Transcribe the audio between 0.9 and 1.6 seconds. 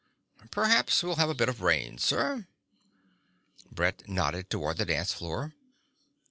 we'll have a bit